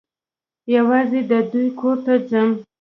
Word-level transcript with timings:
یوازي 0.75 1.21
د 1.31 1.33
دوی 1.51 1.67
کور 1.79 1.97
ته 2.05 2.13
ځم. 2.29 2.49